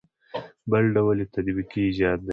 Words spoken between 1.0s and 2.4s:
یې تطبیقي ایجاد دی.